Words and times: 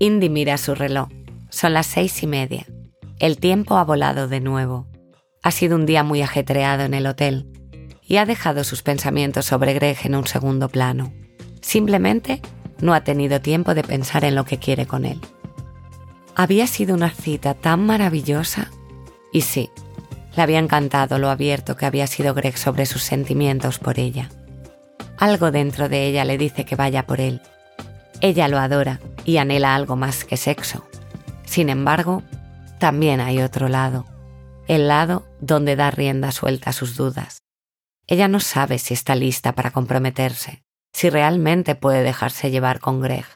Indy 0.00 0.28
mira 0.28 0.58
su 0.58 0.74
reloj. 0.74 1.08
Son 1.50 1.72
las 1.72 1.86
seis 1.86 2.22
y 2.22 2.26
media. 2.26 2.66
El 3.18 3.38
tiempo 3.38 3.78
ha 3.78 3.84
volado 3.84 4.28
de 4.28 4.40
nuevo. 4.40 4.86
Ha 5.42 5.50
sido 5.50 5.74
un 5.76 5.86
día 5.86 6.04
muy 6.04 6.22
ajetreado 6.22 6.84
en 6.84 6.94
el 6.94 7.06
hotel 7.06 7.46
y 8.02 8.16
ha 8.16 8.26
dejado 8.26 8.62
sus 8.62 8.82
pensamientos 8.82 9.46
sobre 9.46 9.74
Greg 9.74 9.98
en 10.04 10.14
un 10.14 10.26
segundo 10.26 10.68
plano. 10.68 11.12
Simplemente 11.62 12.40
no 12.80 12.94
ha 12.94 13.02
tenido 13.02 13.40
tiempo 13.40 13.74
de 13.74 13.82
pensar 13.82 14.24
en 14.24 14.36
lo 14.36 14.44
que 14.44 14.58
quiere 14.58 14.86
con 14.86 15.04
él. 15.04 15.20
Había 16.36 16.68
sido 16.68 16.94
una 16.94 17.10
cita 17.10 17.54
tan 17.54 17.84
maravillosa 17.84 18.70
y 19.32 19.40
sí, 19.40 19.70
le 20.36 20.42
había 20.42 20.60
encantado 20.60 21.18
lo 21.18 21.28
abierto 21.28 21.76
que 21.76 21.86
había 21.86 22.06
sido 22.06 22.34
Greg 22.34 22.56
sobre 22.56 22.86
sus 22.86 23.02
sentimientos 23.02 23.80
por 23.80 23.98
ella. 23.98 24.30
Algo 25.18 25.50
dentro 25.50 25.88
de 25.88 26.06
ella 26.06 26.24
le 26.24 26.38
dice 26.38 26.64
que 26.64 26.76
vaya 26.76 27.04
por 27.04 27.20
él. 27.20 27.42
Ella 28.20 28.48
lo 28.48 28.58
adora 28.58 29.00
y 29.24 29.36
anhela 29.36 29.74
algo 29.74 29.96
más 29.96 30.24
que 30.24 30.36
sexo. 30.36 30.88
Sin 31.44 31.68
embargo, 31.68 32.22
también 32.78 33.20
hay 33.20 33.40
otro 33.40 33.68
lado, 33.68 34.06
el 34.66 34.88
lado 34.88 35.26
donde 35.40 35.76
da 35.76 35.90
rienda 35.90 36.32
suelta 36.32 36.70
a 36.70 36.72
sus 36.72 36.96
dudas. 36.96 37.42
Ella 38.06 38.26
no 38.26 38.40
sabe 38.40 38.78
si 38.78 38.94
está 38.94 39.14
lista 39.14 39.54
para 39.54 39.70
comprometerse, 39.70 40.62
si 40.92 41.10
realmente 41.10 41.74
puede 41.74 42.02
dejarse 42.02 42.50
llevar 42.50 42.80
con 42.80 43.00
Greg. 43.00 43.26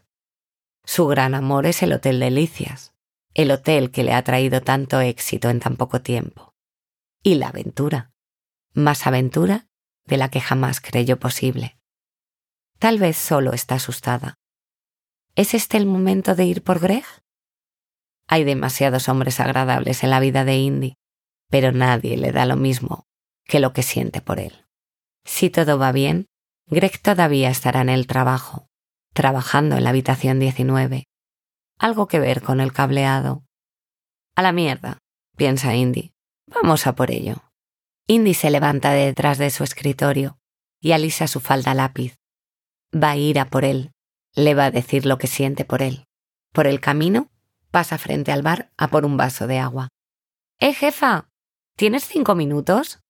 Su 0.84 1.06
gran 1.06 1.34
amor 1.34 1.66
es 1.66 1.82
el 1.82 1.92
Hotel 1.92 2.18
Delicias, 2.18 2.92
el 3.34 3.50
hotel 3.50 3.90
que 3.90 4.02
le 4.02 4.12
ha 4.14 4.22
traído 4.24 4.62
tanto 4.62 5.00
éxito 5.00 5.48
en 5.48 5.60
tan 5.60 5.76
poco 5.76 6.02
tiempo. 6.02 6.54
Y 7.22 7.36
la 7.36 7.48
aventura, 7.48 8.10
más 8.74 9.06
aventura 9.06 9.68
de 10.06 10.16
la 10.16 10.28
que 10.28 10.40
jamás 10.40 10.80
creyó 10.80 11.18
posible. 11.18 11.78
Tal 12.78 12.98
vez 12.98 13.16
solo 13.16 13.52
está 13.52 13.76
asustada. 13.76 14.34
¿Es 15.34 15.54
este 15.54 15.78
el 15.78 15.86
momento 15.86 16.34
de 16.34 16.44
ir 16.44 16.62
por 16.62 16.78
Greg? 16.78 17.04
Hay 18.28 18.44
demasiados 18.44 19.08
hombres 19.08 19.40
agradables 19.40 20.04
en 20.04 20.10
la 20.10 20.20
vida 20.20 20.44
de 20.44 20.56
Indy, 20.58 20.98
pero 21.48 21.72
nadie 21.72 22.18
le 22.18 22.32
da 22.32 22.44
lo 22.44 22.56
mismo 22.56 23.06
que 23.44 23.58
lo 23.58 23.72
que 23.72 23.82
siente 23.82 24.20
por 24.20 24.38
él. 24.38 24.66
Si 25.24 25.48
todo 25.48 25.78
va 25.78 25.90
bien, 25.90 26.26
Greg 26.66 27.00
todavía 27.00 27.48
estará 27.48 27.80
en 27.80 27.88
el 27.88 28.06
trabajo, 28.06 28.68
trabajando 29.14 29.76
en 29.76 29.84
la 29.84 29.90
habitación 29.90 30.38
19. 30.38 31.04
Algo 31.78 32.08
que 32.08 32.20
ver 32.20 32.42
con 32.42 32.60
el 32.60 32.74
cableado. 32.74 33.42
A 34.36 34.42
la 34.42 34.52
mierda, 34.52 34.98
piensa 35.36 35.74
Indy. 35.74 36.12
Vamos 36.46 36.86
a 36.86 36.94
por 36.94 37.10
ello. 37.10 37.36
Indy 38.06 38.34
se 38.34 38.50
levanta 38.50 38.90
de 38.90 39.06
detrás 39.06 39.38
de 39.38 39.48
su 39.48 39.64
escritorio 39.64 40.38
y 40.78 40.92
alisa 40.92 41.26
su 41.26 41.40
falda 41.40 41.72
lápiz. 41.72 42.16
Va 42.94 43.12
a 43.12 43.16
ir 43.16 43.38
a 43.38 43.48
por 43.48 43.64
él. 43.64 43.92
Le 44.34 44.54
va 44.54 44.66
a 44.66 44.70
decir 44.70 45.06
lo 45.06 45.18
que 45.18 45.26
siente 45.26 45.64
por 45.64 45.82
él. 45.82 46.04
Por 46.52 46.66
el 46.66 46.80
camino, 46.80 47.30
pasa 47.70 47.98
frente 47.98 48.32
al 48.32 48.42
bar 48.42 48.72
a 48.76 48.88
por 48.88 49.04
un 49.04 49.16
vaso 49.16 49.46
de 49.46 49.58
agua. 49.58 49.88
¡Eh, 50.58 50.74
jefa! 50.74 51.28
¿Tienes 51.76 52.04
cinco 52.04 52.34
minutos? 52.34 53.00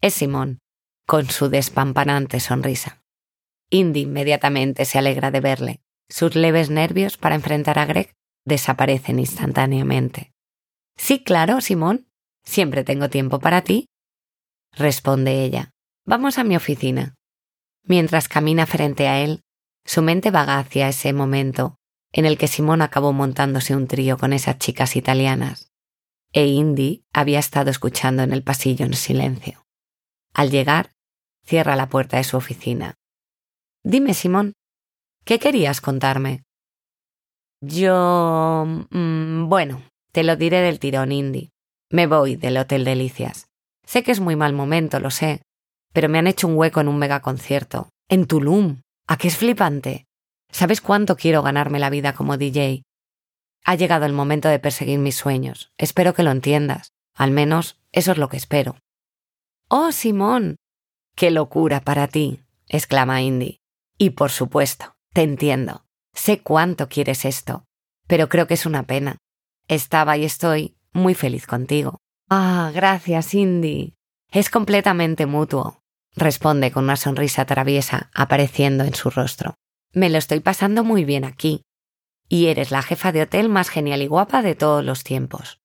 Es 0.00 0.14
Simón, 0.14 0.58
con 1.06 1.28
su 1.30 1.48
despampanante 1.48 2.40
sonrisa. 2.40 3.02
Indy 3.70 4.02
inmediatamente 4.02 4.84
se 4.84 4.98
alegra 4.98 5.30
de 5.30 5.40
verle. 5.40 5.80
Sus 6.08 6.36
leves 6.36 6.70
nervios 6.70 7.16
para 7.16 7.34
enfrentar 7.34 7.78
a 7.78 7.86
Greg 7.86 8.14
desaparecen 8.44 9.18
instantáneamente. 9.18 10.32
Sí, 10.96 11.22
claro, 11.22 11.60
Simón. 11.60 12.08
Siempre 12.44 12.84
tengo 12.84 13.10
tiempo 13.10 13.40
para 13.40 13.62
ti 13.62 13.88
responde 14.76 15.42
ella. 15.42 15.70
Vamos 16.04 16.38
a 16.38 16.44
mi 16.44 16.54
oficina. 16.54 17.16
Mientras 17.82 18.28
camina 18.28 18.66
frente 18.66 19.08
a 19.08 19.20
él, 19.20 19.42
su 19.86 20.02
mente 20.02 20.30
vaga 20.30 20.58
hacia 20.58 20.88
ese 20.88 21.12
momento 21.12 21.76
en 22.12 22.26
el 22.26 22.38
que 22.38 22.48
Simón 22.48 22.82
acabó 22.82 23.12
montándose 23.12 23.74
un 23.74 23.86
trío 23.86 24.18
con 24.18 24.32
esas 24.32 24.58
chicas 24.58 24.96
italianas, 24.96 25.70
e 26.32 26.46
Indy 26.46 27.04
había 27.12 27.38
estado 27.38 27.70
escuchando 27.70 28.22
en 28.22 28.32
el 28.32 28.42
pasillo 28.42 28.86
en 28.86 28.94
silencio. 28.94 29.64
Al 30.34 30.50
llegar, 30.50 30.92
cierra 31.44 31.76
la 31.76 31.88
puerta 31.88 32.16
de 32.16 32.24
su 32.24 32.36
oficina. 32.36 32.94
Dime, 33.84 34.14
Simón, 34.14 34.54
¿qué 35.24 35.38
querías 35.38 35.80
contarme? 35.80 36.42
Yo... 37.60 38.64
Mm, 38.90 39.48
bueno, 39.48 39.82
te 40.12 40.24
lo 40.24 40.36
diré 40.36 40.60
del 40.60 40.78
tirón, 40.78 41.12
Indy. 41.12 41.50
Me 41.90 42.06
voy 42.06 42.36
del 42.36 42.56
Hotel 42.56 42.84
Delicias. 42.84 43.46
Sé 43.84 44.02
que 44.02 44.12
es 44.12 44.20
muy 44.20 44.36
mal 44.36 44.52
momento, 44.52 45.00
lo 45.00 45.10
sé, 45.10 45.42
pero 45.92 46.08
me 46.08 46.18
han 46.18 46.26
hecho 46.26 46.48
un 46.48 46.56
hueco 46.56 46.80
en 46.80 46.88
un 46.88 46.98
megaconcierto. 46.98 47.88
En 48.08 48.26
Tulum. 48.26 48.80
¿A 49.08 49.18
qué 49.18 49.28
es 49.28 49.36
flipante? 49.36 50.08
¿Sabes 50.50 50.80
cuánto 50.80 51.16
quiero 51.16 51.42
ganarme 51.42 51.78
la 51.78 51.90
vida 51.90 52.12
como 52.14 52.36
DJ? 52.36 52.82
Ha 53.64 53.74
llegado 53.76 54.04
el 54.04 54.12
momento 54.12 54.48
de 54.48 54.58
perseguir 54.58 54.98
mis 54.98 55.14
sueños. 55.14 55.70
Espero 55.78 56.12
que 56.12 56.24
lo 56.24 56.32
entiendas. 56.32 56.92
Al 57.14 57.30
menos 57.30 57.80
eso 57.92 58.12
es 58.12 58.18
lo 58.18 58.28
que 58.28 58.36
espero. 58.36 58.76
Oh, 59.68 59.92
Simón. 59.92 60.56
Qué 61.14 61.30
locura 61.30 61.80
para 61.80 62.08
ti. 62.08 62.42
exclama 62.68 63.22
Indy. 63.22 63.60
Y 63.96 64.10
por 64.10 64.30
supuesto, 64.30 64.96
te 65.12 65.22
entiendo. 65.22 65.84
Sé 66.12 66.42
cuánto 66.42 66.88
quieres 66.88 67.24
esto, 67.24 67.64
pero 68.08 68.28
creo 68.28 68.48
que 68.48 68.54
es 68.54 68.66
una 68.66 68.82
pena. 68.82 69.18
Estaba 69.68 70.16
y 70.16 70.24
estoy 70.24 70.76
muy 70.92 71.14
feliz 71.14 71.46
contigo. 71.46 71.98
Ah, 72.28 72.72
gracias, 72.74 73.34
Indy. 73.34 73.94
Es 74.32 74.50
completamente 74.50 75.26
mutuo, 75.26 75.80
responde 76.16 76.72
con 76.72 76.84
una 76.84 76.96
sonrisa 76.96 77.44
traviesa 77.44 78.10
apareciendo 78.14 78.84
en 78.84 78.94
su 78.94 79.10
rostro. 79.10 79.54
Me 79.92 80.10
lo 80.10 80.18
estoy 80.18 80.40
pasando 80.40 80.82
muy 80.82 81.04
bien 81.04 81.24
aquí. 81.24 81.62
Y 82.28 82.46
eres 82.46 82.70
la 82.70 82.82
jefa 82.82 83.12
de 83.12 83.22
hotel 83.22 83.48
más 83.48 83.68
genial 83.68 84.02
y 84.02 84.08
guapa 84.08 84.42
de 84.42 84.56
todos 84.56 84.84
los 84.84 85.04
tiempos. 85.04 85.60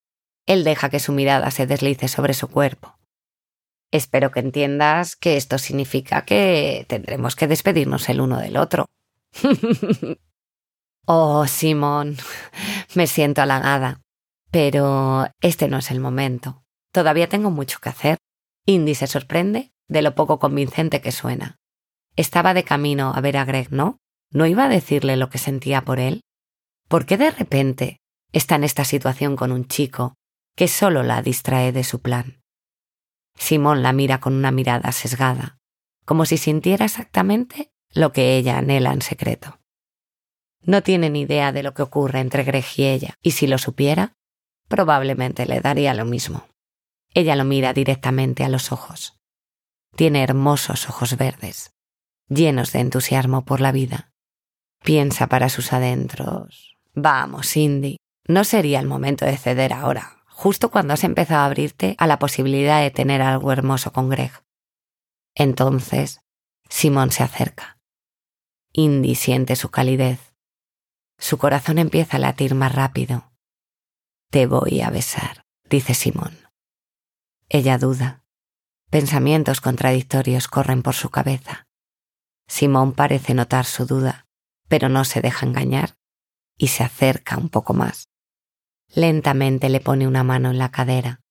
Él 0.45 0.63
deja 0.63 0.89
que 0.89 0.99
su 0.99 1.11
mirada 1.11 1.49
se 1.49 1.65
deslice 1.65 2.07
sobre 2.07 2.33
su 2.33 2.47
cuerpo. 2.49 2.99
Espero 3.91 4.31
que 4.31 4.41
entiendas 4.41 5.15
que 5.15 5.37
esto 5.37 5.57
significa 5.57 6.23
que 6.23 6.85
tendremos 6.87 7.35
que 7.35 7.47
despedirnos 7.47 8.07
el 8.09 8.21
uno 8.21 8.39
del 8.39 8.57
otro. 8.57 8.85
oh, 11.05 11.47
Simón, 11.47 12.17
me 12.93 13.07
siento 13.07 13.41
halagada. 13.41 14.01
Pero 14.51 15.27
este 15.41 15.67
no 15.67 15.77
es 15.77 15.91
el 15.91 15.99
momento. 15.99 16.63
Todavía 16.91 17.27
tengo 17.27 17.51
mucho 17.51 17.79
que 17.79 17.89
hacer. 17.89 18.17
Indy 18.65 18.95
se 18.95 19.07
sorprende 19.07 19.71
de 19.91 20.01
lo 20.01 20.15
poco 20.15 20.39
convincente 20.39 21.01
que 21.01 21.11
suena. 21.11 21.57
Estaba 22.15 22.53
de 22.53 22.63
camino 22.63 23.11
a 23.13 23.19
ver 23.19 23.35
a 23.35 23.43
Greg, 23.43 23.73
¿no? 23.73 23.97
¿No 24.31 24.45
iba 24.45 24.63
a 24.63 24.69
decirle 24.69 25.17
lo 25.17 25.29
que 25.29 25.37
sentía 25.37 25.83
por 25.83 25.99
él? 25.99 26.21
¿Por 26.87 27.05
qué 27.05 27.17
de 27.17 27.29
repente 27.29 27.97
está 28.31 28.55
en 28.55 28.63
esta 28.63 28.85
situación 28.85 29.35
con 29.35 29.51
un 29.51 29.67
chico 29.67 30.15
que 30.55 30.69
solo 30.69 31.03
la 31.03 31.21
distrae 31.21 31.73
de 31.73 31.83
su 31.83 32.01
plan? 32.01 32.41
Simón 33.37 33.83
la 33.83 33.91
mira 33.91 34.21
con 34.21 34.33
una 34.33 34.51
mirada 34.51 34.93
sesgada, 34.93 35.57
como 36.05 36.25
si 36.25 36.37
sintiera 36.37 36.85
exactamente 36.85 37.69
lo 37.93 38.13
que 38.13 38.37
ella 38.37 38.57
anhela 38.57 38.93
en 38.93 39.01
secreto. 39.01 39.59
No 40.61 40.83
tiene 40.83 41.09
ni 41.09 41.21
idea 41.21 41.51
de 41.51 41.63
lo 41.63 41.73
que 41.73 41.81
ocurre 41.81 42.21
entre 42.21 42.45
Greg 42.45 42.65
y 42.77 42.85
ella, 42.85 43.15
y 43.21 43.31
si 43.31 43.45
lo 43.45 43.57
supiera, 43.57 44.13
probablemente 44.69 45.45
le 45.45 45.59
daría 45.59 45.93
lo 45.93 46.05
mismo. 46.05 46.47
Ella 47.13 47.35
lo 47.35 47.43
mira 47.43 47.73
directamente 47.73 48.45
a 48.45 48.49
los 48.49 48.71
ojos. 48.71 49.20
Tiene 49.95 50.23
hermosos 50.23 50.89
ojos 50.89 51.17
verdes, 51.17 51.73
llenos 52.27 52.71
de 52.71 52.79
entusiasmo 52.79 53.45
por 53.45 53.61
la 53.61 53.71
vida. 53.71 54.11
Piensa 54.83 55.27
para 55.27 55.49
sus 55.49 55.73
adentros. 55.73 56.77
Vamos, 56.93 57.47
Cindy, 57.51 57.97
no 58.27 58.43
sería 58.43 58.79
el 58.79 58.87
momento 58.87 59.25
de 59.25 59.37
ceder 59.37 59.73
ahora, 59.73 60.23
justo 60.27 60.71
cuando 60.71 60.93
has 60.93 61.03
empezado 61.03 61.41
a 61.41 61.45
abrirte 61.45 61.95
a 61.97 62.07
la 62.07 62.19
posibilidad 62.19 62.81
de 62.81 62.91
tener 62.91 63.21
algo 63.21 63.51
hermoso 63.51 63.91
con 63.91 64.09
Greg. 64.09 64.31
Entonces, 65.35 66.21
Simón 66.69 67.11
se 67.11 67.23
acerca. 67.23 67.77
Indy 68.73 69.15
siente 69.15 69.55
su 69.55 69.69
calidez. 69.69 70.33
Su 71.17 71.37
corazón 71.37 71.77
empieza 71.77 72.17
a 72.17 72.19
latir 72.19 72.55
más 72.55 72.73
rápido. 72.73 73.31
Te 74.31 74.47
voy 74.47 74.81
a 74.81 74.89
besar, 74.89 75.43
dice 75.69 75.93
Simón. 75.93 76.37
Ella 77.49 77.77
duda. 77.77 78.20
Pensamientos 78.91 79.61
contradictorios 79.61 80.49
corren 80.49 80.83
por 80.83 80.95
su 80.95 81.09
cabeza. 81.09 81.65
Simón 82.45 82.91
parece 82.91 83.33
notar 83.33 83.63
su 83.63 83.85
duda, 83.85 84.27
pero 84.67 84.89
no 84.89 85.05
se 85.05 85.21
deja 85.21 85.45
engañar 85.45 85.95
y 86.57 86.67
se 86.67 86.83
acerca 86.83 87.37
un 87.37 87.47
poco 87.47 87.73
más. 87.73 88.09
Lentamente 88.93 89.69
le 89.69 89.79
pone 89.79 90.09
una 90.09 90.25
mano 90.25 90.51
en 90.51 90.57
la 90.57 90.71
cadera, 90.71 91.21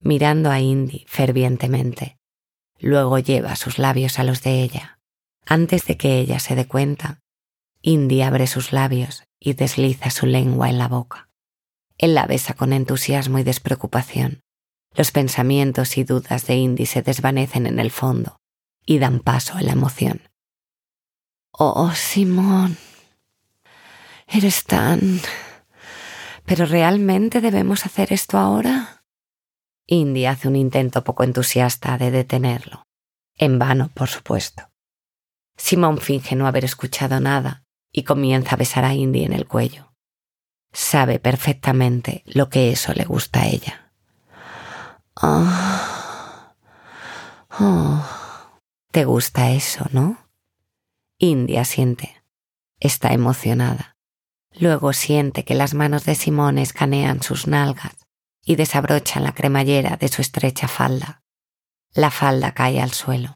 mirando 0.00 0.50
a 0.50 0.58
Indy 0.58 1.04
fervientemente. 1.06 2.18
Luego 2.80 3.20
lleva 3.20 3.54
sus 3.54 3.78
labios 3.78 4.18
a 4.18 4.24
los 4.24 4.42
de 4.42 4.60
ella. 4.60 4.98
Antes 5.46 5.86
de 5.86 5.96
que 5.96 6.18
ella 6.18 6.40
se 6.40 6.56
dé 6.56 6.66
cuenta, 6.66 7.20
Indy 7.80 8.22
abre 8.22 8.48
sus 8.48 8.72
labios 8.72 9.22
y 9.38 9.52
desliza 9.52 10.10
su 10.10 10.26
lengua 10.26 10.68
en 10.68 10.78
la 10.78 10.88
boca. 10.88 11.30
Él 11.96 12.16
la 12.16 12.26
besa 12.26 12.54
con 12.54 12.72
entusiasmo 12.72 13.38
y 13.38 13.44
despreocupación. 13.44 14.42
Los 14.94 15.10
pensamientos 15.10 15.96
y 15.96 16.04
dudas 16.04 16.46
de 16.46 16.56
Indy 16.56 16.86
se 16.86 17.02
desvanecen 17.02 17.66
en 17.66 17.78
el 17.78 17.90
fondo 17.90 18.40
y 18.84 18.98
dan 18.98 19.20
paso 19.20 19.54
a 19.54 19.62
la 19.62 19.72
emoción. 19.72 20.22
Oh, 21.52 21.92
Simón. 21.94 22.76
Eres 24.26 24.64
tan... 24.64 25.20
¿Pero 26.44 26.64
realmente 26.64 27.42
debemos 27.42 27.84
hacer 27.84 28.12
esto 28.12 28.38
ahora? 28.38 29.04
Indy 29.86 30.24
hace 30.24 30.48
un 30.48 30.56
intento 30.56 31.04
poco 31.04 31.24
entusiasta 31.24 31.98
de 31.98 32.10
detenerlo. 32.10 32.86
En 33.36 33.58
vano, 33.58 33.90
por 33.92 34.08
supuesto. 34.08 34.70
Simón 35.56 35.98
finge 35.98 36.36
no 36.36 36.46
haber 36.46 36.64
escuchado 36.64 37.20
nada 37.20 37.64
y 37.92 38.04
comienza 38.04 38.54
a 38.54 38.58
besar 38.58 38.84
a 38.84 38.94
Indy 38.94 39.24
en 39.24 39.32
el 39.32 39.46
cuello. 39.46 39.92
Sabe 40.72 41.18
perfectamente 41.18 42.22
lo 42.26 42.48
que 42.48 42.70
eso 42.70 42.94
le 42.94 43.04
gusta 43.04 43.42
a 43.42 43.46
ella. 43.48 43.87
Oh, 45.20 46.54
oh, 47.58 48.04
¿Te 48.92 49.04
gusta 49.04 49.50
eso, 49.50 49.86
no? 49.90 50.18
Indy 51.18 51.56
asiente. 51.56 52.22
Está 52.80 53.12
emocionada. 53.12 53.96
Luego 54.58 54.92
siente 54.92 55.44
que 55.44 55.54
las 55.54 55.74
manos 55.74 56.04
de 56.04 56.14
Simón 56.14 56.58
escanean 56.58 57.22
sus 57.22 57.46
nalgas 57.46 57.96
y 58.44 58.56
desabrochan 58.56 59.24
la 59.24 59.32
cremallera 59.32 59.96
de 59.96 60.08
su 60.08 60.22
estrecha 60.22 60.68
falda. 60.68 61.22
La 61.92 62.10
falda 62.10 62.52
cae 62.52 62.80
al 62.80 62.92
suelo. 62.92 63.34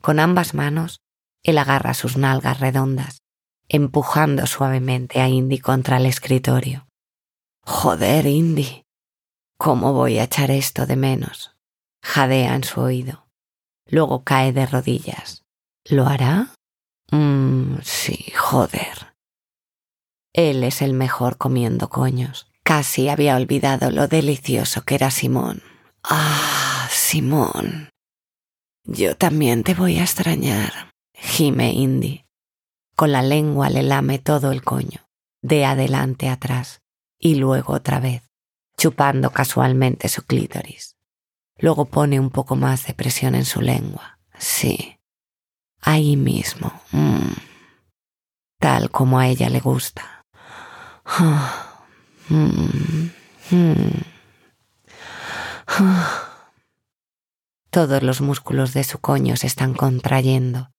Con 0.00 0.18
ambas 0.18 0.54
manos, 0.54 1.00
él 1.42 1.58
agarra 1.58 1.94
sus 1.94 2.16
nalgas 2.16 2.60
redondas 2.60 3.22
empujando 3.72 4.46
suavemente 4.46 5.20
a 5.20 5.28
Indy 5.28 5.58
contra 5.58 5.96
el 5.96 6.04
escritorio. 6.04 6.86
Joder, 7.64 8.26
Indy. 8.26 8.81
¿Cómo 9.62 9.92
voy 9.92 10.18
a 10.18 10.24
echar 10.24 10.50
esto 10.50 10.86
de 10.86 10.96
menos? 10.96 11.54
Jadea 12.02 12.56
en 12.56 12.64
su 12.64 12.80
oído. 12.80 13.28
Luego 13.88 14.24
cae 14.24 14.52
de 14.52 14.66
rodillas. 14.66 15.44
¿Lo 15.84 16.08
hará? 16.08 16.48
Mmm, 17.12 17.76
sí, 17.84 18.32
joder. 18.36 19.14
Él 20.32 20.64
es 20.64 20.82
el 20.82 20.94
mejor 20.94 21.38
comiendo 21.38 21.90
coños. 21.90 22.50
Casi 22.64 23.08
había 23.08 23.36
olvidado 23.36 23.92
lo 23.92 24.08
delicioso 24.08 24.82
que 24.82 24.96
era 24.96 25.12
Simón. 25.12 25.62
Ah, 26.02 26.88
Simón. 26.90 27.88
Yo 28.82 29.16
también 29.16 29.62
te 29.62 29.74
voy 29.74 29.98
a 29.98 30.02
extrañar, 30.02 30.90
gime 31.14 31.70
Indy. 31.70 32.24
Con 32.96 33.12
la 33.12 33.22
lengua 33.22 33.70
le 33.70 33.84
lame 33.84 34.18
todo 34.18 34.50
el 34.50 34.64
coño, 34.64 35.06
de 35.40 35.64
adelante 35.66 36.28
atrás, 36.28 36.80
y 37.16 37.36
luego 37.36 37.74
otra 37.74 38.00
vez, 38.00 38.31
chupando 38.76 39.30
casualmente 39.30 40.08
su 40.08 40.24
clítoris. 40.24 40.96
Luego 41.58 41.84
pone 41.84 42.18
un 42.18 42.30
poco 42.30 42.56
más 42.56 42.86
de 42.86 42.94
presión 42.94 43.34
en 43.34 43.44
su 43.44 43.60
lengua. 43.60 44.18
Sí. 44.38 44.98
Ahí 45.80 46.16
mismo. 46.16 46.80
Mm. 46.92 47.32
Tal 48.58 48.90
como 48.90 49.18
a 49.18 49.28
ella 49.28 49.48
le 49.48 49.60
gusta. 49.60 50.24
Mm. 52.28 53.10
Mm. 53.50 54.04
Todos 57.70 58.02
los 58.02 58.20
músculos 58.20 58.74
de 58.74 58.84
su 58.84 59.00
coño 59.00 59.36
se 59.36 59.48
están 59.48 59.74
contrayendo 59.74 60.72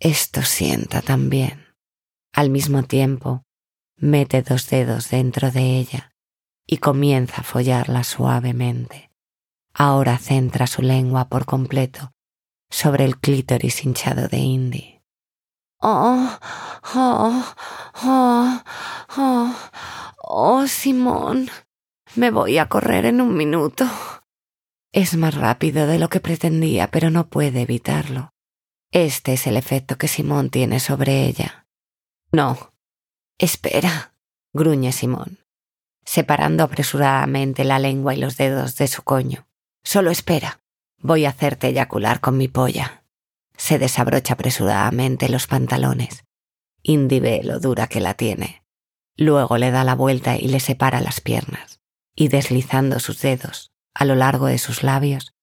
esto 0.00 0.42
sienta 0.42 1.00
también. 1.00 1.74
Al 2.32 2.50
mismo 2.50 2.82
tiempo, 2.82 3.44
mete 3.96 4.42
dos 4.42 4.68
dedos 4.68 5.08
dentro 5.08 5.50
de 5.50 5.78
ella 5.78 6.12
y 6.66 6.78
comienza 6.78 7.40
a 7.40 7.44
follarla 7.44 8.04
suavemente. 8.04 9.10
Ahora 9.72 10.18
centra 10.18 10.66
su 10.66 10.82
lengua 10.82 11.28
por 11.28 11.44
completo 11.44 12.12
sobre 12.70 13.04
el 13.04 13.18
clítoris 13.18 13.84
hinchado 13.84 14.28
de 14.28 14.38
Indy. 14.38 15.02
Oh, 15.80 16.38
oh, 16.94 17.54
oh, 18.02 18.62
oh, 19.16 19.54
oh, 20.22 20.66
Simón, 20.66 21.48
me 22.14 22.30
voy 22.30 22.58
a 22.58 22.68
correr 22.68 23.04
en 23.04 23.20
un 23.20 23.36
minuto. 23.36 23.86
Es 24.92 25.16
más 25.16 25.34
rápido 25.34 25.86
de 25.86 25.98
lo 25.98 26.08
que 26.08 26.20
pretendía, 26.20 26.90
pero 26.90 27.10
no 27.10 27.28
puede 27.28 27.62
evitarlo. 27.62 28.32
Este 28.90 29.34
es 29.34 29.46
el 29.46 29.58
efecto 29.58 29.98
que 29.98 30.08
Simón 30.08 30.48
tiene 30.48 30.80
sobre 30.80 31.26
ella. 31.26 31.66
No. 32.32 32.72
Espera, 33.38 34.14
gruñe 34.54 34.92
Simón, 34.92 35.38
separando 36.06 36.62
apresuradamente 36.62 37.64
la 37.64 37.78
lengua 37.78 38.14
y 38.14 38.18
los 38.18 38.38
dedos 38.38 38.76
de 38.76 38.86
su 38.86 39.02
coño. 39.02 39.46
Solo 39.82 40.10
espera. 40.10 40.60
Voy 40.98 41.26
a 41.26 41.30
hacerte 41.30 41.68
eyacular 41.68 42.20
con 42.20 42.38
mi 42.38 42.48
polla. 42.48 43.04
Se 43.56 43.78
desabrocha 43.78 44.34
apresuradamente 44.34 45.28
los 45.28 45.46
pantalones. 45.46 46.24
Indy 46.82 47.20
ve 47.20 47.40
lo 47.42 47.58
dura 47.58 47.88
que 47.88 48.00
la 48.00 48.14
tiene. 48.14 48.62
Luego 49.16 49.58
le 49.58 49.70
da 49.70 49.84
la 49.84 49.94
vuelta 49.94 50.36
y 50.36 50.48
le 50.48 50.60
separa 50.60 51.00
las 51.00 51.20
piernas, 51.20 51.80
y 52.14 52.28
deslizando 52.28 53.00
sus 53.00 53.20
dedos 53.20 53.72
a 53.94 54.04
lo 54.04 54.14
largo 54.14 54.46
de 54.46 54.58
sus 54.58 54.82
labios, 54.82 55.34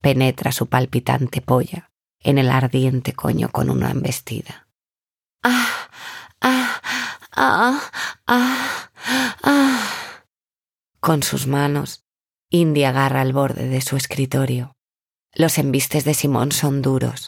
penetra 0.00 0.52
su 0.52 0.68
palpitante 0.68 1.40
polla 1.40 1.90
en 2.20 2.38
el 2.38 2.50
ardiente 2.50 3.14
coño 3.14 3.50
con 3.50 3.70
una 3.70 3.90
embestida. 3.90 4.68
Ah, 5.42 5.88
ah, 6.40 6.80
ah, 7.32 7.90
ah, 8.26 8.90
ah. 9.42 9.61
Con 11.02 11.24
sus 11.24 11.48
manos, 11.48 12.04
Indy 12.48 12.84
agarra 12.84 13.22
el 13.22 13.32
borde 13.32 13.66
de 13.66 13.80
su 13.80 13.96
escritorio. 13.96 14.76
Los 15.34 15.58
embistes 15.58 16.04
de 16.04 16.14
Simón 16.14 16.52
son 16.52 16.80
duros. 16.80 17.26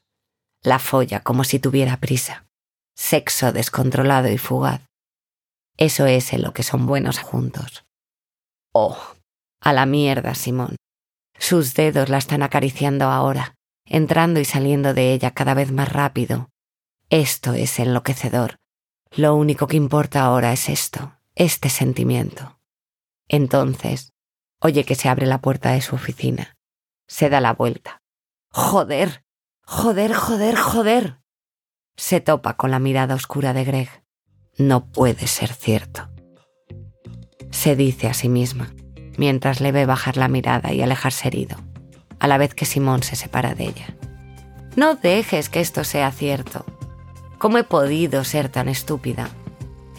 La 0.63 0.79
folla 0.79 1.25
como 1.25 1.43
si 1.43 1.59
tuviera 1.59 1.97
prisa. 1.97 2.47
Sexo 2.95 3.51
descontrolado 3.51 4.31
y 4.31 4.39
fugaz. 4.39 4.83
Eso 5.77 6.07
es 6.07 6.33
en 6.33 6.43
lo 6.43 6.53
que 6.53 6.63
son 6.63 6.87
buenos 6.87 7.19
juntos. 7.19 7.85
Oh, 8.73 8.97
a 9.61 9.73
la 9.73 9.87
mierda, 9.87 10.37
Simón. 10.37 10.77
Sus 11.37 11.75
dedos 11.75 12.09
la 12.11 12.19
están 12.19 12.45
acariciando 12.45 13.07
ahora, 13.07 13.57
entrando 13.87 14.39
y 14.39 14.45
saliendo 14.45 14.95
de 14.95 15.13
ella 15.13 15.33
cada 15.33 15.55
vez 15.55 15.73
más 15.73 15.93
rápido. 15.93 16.49
Esto 17.11 17.55
es 17.55 17.81
enloquecedor. 17.81 18.55
Lo 19.11 19.35
único 19.35 19.67
que 19.67 19.77
importa 19.77 20.23
ahora 20.23 20.53
es 20.53 20.69
esto, 20.69 21.19
este 21.35 21.71
sentimiento. 21.71 22.57
Entonces, 23.29 24.13
oye 24.61 24.85
que 24.85 24.95
se 24.95 25.09
abre 25.09 25.27
la 25.27 25.41
puerta 25.41 25.73
de 25.73 25.81
su 25.81 25.95
oficina. 25.95 26.57
Se 27.07 27.29
da 27.29 27.41
la 27.41 27.55
vuelta. 27.55 28.03
Joder, 28.51 29.25
joder, 29.63 30.15
joder, 30.15 30.57
joder. 30.57 31.21
Se 31.97 32.21
topa 32.21 32.57
con 32.57 32.71
la 32.71 32.79
mirada 32.79 33.15
oscura 33.15 33.53
de 33.53 33.65
Greg. 33.65 34.05
No 34.57 34.91
puede 34.91 35.27
ser 35.27 35.53
cierto. 35.53 36.09
Se 37.51 37.77
dice 37.77 38.09
a 38.09 38.15
sí 38.15 38.29
misma, 38.29 38.75
mientras 39.17 39.61
le 39.61 39.73
ve 39.73 39.87
bajar 39.87 40.17
la 40.17 40.29
mirada 40.29 40.73
y 40.73 40.83
alejarse 40.83 41.29
herido 41.29 41.57
a 42.25 42.27
la 42.27 42.39
vez 42.39 42.55
que 42.55 42.65
Simón 42.65 43.03
se 43.03 43.17
separa 43.17 43.55
de 43.55 43.65
ella. 43.65 43.97
No 44.77 44.95
dejes 44.95 45.49
que 45.49 45.61
esto 45.61 45.85
sea 45.85 46.11
cierto. 46.11 46.65
¿Cómo 47.39 47.59
he 47.59 47.65
podido 47.65 48.25
ser 48.25 48.49
tan 48.49 48.69
estúpida? 48.69 49.29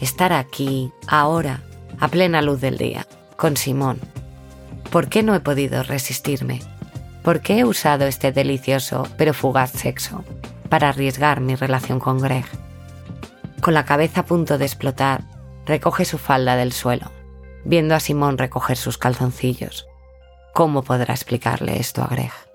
Estar 0.00 0.32
aquí, 0.32 0.92
ahora, 1.06 1.62
a 2.00 2.08
plena 2.08 2.42
luz 2.42 2.60
del 2.60 2.78
día, 2.78 3.06
con 3.36 3.56
Simón. 3.56 4.00
¿Por 4.90 5.08
qué 5.08 5.22
no 5.22 5.34
he 5.34 5.40
podido 5.40 5.82
resistirme? 5.82 6.60
¿Por 7.22 7.40
qué 7.40 7.58
he 7.58 7.64
usado 7.64 8.06
este 8.06 8.32
delicioso 8.32 9.08
pero 9.18 9.34
fugaz 9.34 9.72
sexo 9.72 10.24
para 10.68 10.88
arriesgar 10.88 11.40
mi 11.40 11.54
relación 11.54 12.00
con 12.00 12.20
Greg? 12.20 12.46
Con 13.60 13.74
la 13.74 13.84
cabeza 13.84 14.20
a 14.20 14.26
punto 14.26 14.58
de 14.58 14.64
explotar, 14.64 15.24
recoge 15.66 16.04
su 16.04 16.18
falda 16.18 16.56
del 16.56 16.72
suelo, 16.72 17.10
viendo 17.64 17.94
a 17.94 18.00
Simón 18.00 18.38
recoger 18.38 18.76
sus 18.76 18.98
calzoncillos 18.98 19.86
¿Cómo 20.56 20.82
podrá 20.82 21.12
explicarle 21.12 21.78
esto 21.78 22.02
a 22.02 22.06
Greg? 22.06 22.45